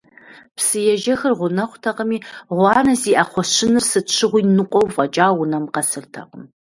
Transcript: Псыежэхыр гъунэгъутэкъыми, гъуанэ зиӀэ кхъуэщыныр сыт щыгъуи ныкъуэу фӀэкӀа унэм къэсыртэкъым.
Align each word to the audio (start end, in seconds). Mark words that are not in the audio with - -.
Псыежэхыр 0.55 1.33
гъунэгъутэкъыми, 1.39 2.17
гъуанэ 2.55 2.93
зиӀэ 3.01 3.23
кхъуэщыныр 3.27 3.83
сыт 3.91 4.07
щыгъуи 4.15 4.43
ныкъуэу 4.55 4.91
фӀэкӀа 4.95 5.27
унэм 5.41 5.65
къэсыртэкъым. 5.73 6.43